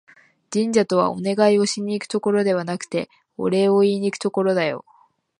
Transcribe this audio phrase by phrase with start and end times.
[0.51, 3.07] 神社とは、お願いをしに行くところではなくて、
[3.37, 4.83] お礼を言いにいくところだよ